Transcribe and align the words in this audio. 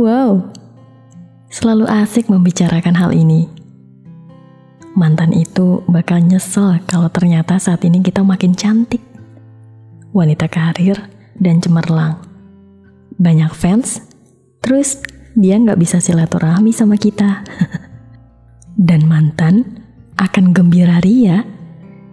Wow, 0.00 0.48
selalu 1.52 1.84
asik 1.84 2.32
membicarakan 2.32 2.96
hal 2.96 3.12
ini. 3.12 3.52
Mantan 4.96 5.36
itu 5.36 5.84
bakal 5.92 6.24
nyesel 6.24 6.80
kalau 6.88 7.12
ternyata 7.12 7.60
saat 7.60 7.84
ini 7.84 8.00
kita 8.00 8.24
makin 8.24 8.56
cantik. 8.56 9.04
Wanita 10.16 10.48
karir 10.48 10.96
dan 11.36 11.60
cemerlang. 11.60 12.16
Banyak 13.20 13.52
fans, 13.52 14.00
terus 14.64 15.04
dia 15.36 15.60
nggak 15.60 15.76
bisa 15.76 16.00
silaturahmi 16.00 16.72
sama 16.72 16.96
kita. 16.96 17.44
dan 18.88 19.04
mantan 19.04 19.84
akan 20.16 20.56
gembira 20.56 20.96
ria 21.04 21.44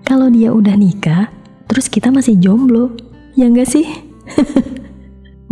kalau 0.04 0.28
dia 0.28 0.52
udah 0.52 0.76
nikah, 0.76 1.32
terus 1.72 1.88
kita 1.88 2.12
masih 2.12 2.36
jomblo. 2.36 2.92
Ya 3.40 3.48
nggak 3.48 3.72
sih? 3.72 3.88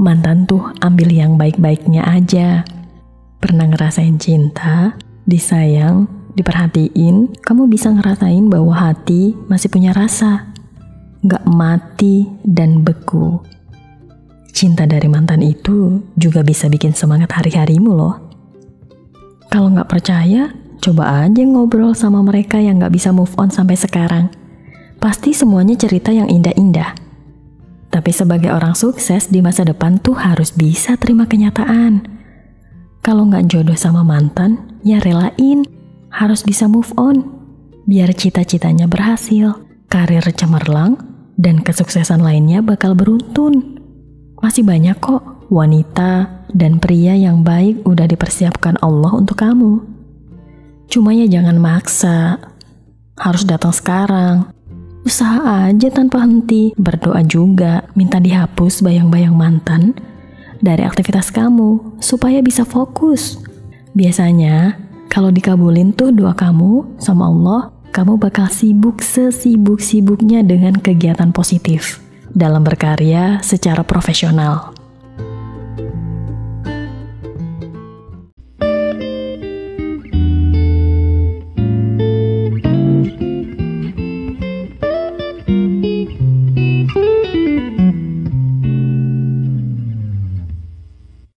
mantan 0.05 0.45
tuh 0.45 0.69
ambil 0.85 1.09
yang 1.09 1.33
baik-baiknya 1.33 2.05
aja. 2.05 2.61
Pernah 3.41 3.65
ngerasain 3.73 4.21
cinta, 4.21 4.93
disayang, 5.25 6.05
diperhatiin, 6.37 7.33
kamu 7.41 7.65
bisa 7.65 7.89
ngerasain 7.89 8.45
bahwa 8.45 8.77
hati 8.77 9.33
masih 9.49 9.73
punya 9.73 9.97
rasa. 9.97 10.53
Gak 11.25 11.41
mati 11.49 12.29
dan 12.45 12.85
beku. 12.85 13.41
Cinta 14.53 14.85
dari 14.85 15.09
mantan 15.09 15.41
itu 15.41 16.05
juga 16.13 16.45
bisa 16.45 16.69
bikin 16.69 16.93
semangat 16.93 17.33
hari-harimu 17.33 17.91
loh. 17.91 18.15
Kalau 19.49 19.73
gak 19.73 19.89
percaya, 19.89 20.53
coba 20.85 21.25
aja 21.25 21.41
ngobrol 21.41 21.97
sama 21.97 22.21
mereka 22.21 22.61
yang 22.61 22.77
gak 22.77 22.93
bisa 22.93 23.09
move 23.09 23.33
on 23.41 23.49
sampai 23.49 23.73
sekarang. 23.73 24.29
Pasti 25.01 25.33
semuanya 25.33 25.73
cerita 25.73 26.13
yang 26.13 26.29
indah-indah. 26.29 27.04
Tapi 28.05 28.13
sebagai 28.13 28.53
orang 28.53 28.77
sukses 28.77 29.33
di 29.33 29.41
masa 29.41 29.65
depan 29.65 29.97
tuh 29.97 30.13
harus 30.13 30.53
bisa 30.53 30.93
terima 30.93 31.25
kenyataan. 31.25 32.05
Kalau 33.01 33.25
nggak 33.25 33.49
jodoh 33.49 33.73
sama 33.73 34.05
mantan, 34.05 34.77
ya 34.85 35.01
relain 35.01 35.65
harus 36.13 36.45
bisa 36.45 36.69
move 36.69 36.93
on 37.01 37.25
biar 37.89 38.13
cita-citanya 38.13 38.85
berhasil, 38.85 39.57
karir 39.89 40.21
cemerlang, 40.21 41.01
dan 41.41 41.65
kesuksesan 41.65 42.21
lainnya 42.21 42.61
bakal 42.61 42.93
beruntun. 42.93 43.81
Masih 44.37 44.61
banyak 44.61 45.01
kok 45.01 45.49
wanita 45.49 46.45
dan 46.53 46.77
pria 46.77 47.17
yang 47.17 47.41
baik 47.41 47.89
udah 47.89 48.05
dipersiapkan 48.05 48.77
Allah 48.85 49.17
untuk 49.17 49.41
kamu. 49.41 49.81
Cuma 50.93 51.09
ya 51.09 51.25
jangan 51.25 51.57
maksa, 51.57 52.37
harus 53.17 53.49
datang 53.49 53.73
sekarang. 53.73 54.54
Usaha 55.05 55.69
aja 55.69 55.93
tanpa 55.93 56.25
henti, 56.25 56.73
berdoa 56.81 57.21
juga, 57.21 57.85
minta 57.93 58.17
dihapus 58.17 58.81
bayang-bayang 58.81 59.37
mantan 59.37 59.93
dari 60.65 60.81
aktivitas 60.81 61.29
kamu 61.29 62.01
supaya 62.01 62.41
bisa 62.41 62.65
fokus. 62.65 63.37
Biasanya 63.93 64.75
kalau 65.07 65.31
dikabulin 65.31 65.95
tuh 65.95 66.11
doa 66.11 66.33
kamu 66.35 66.99
sama 66.99 67.29
Allah, 67.31 67.61
kamu 67.95 68.19
bakal 68.19 68.51
sibuk 68.51 68.99
sesibuk-sibuknya 68.99 70.43
dengan 70.43 70.75
kegiatan 70.75 71.31
positif 71.31 72.03
dalam 72.35 72.67
berkarya 72.67 73.39
secara 73.39 73.87
profesional. 73.87 74.74